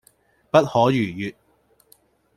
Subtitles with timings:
[0.49, 1.35] 不可逾越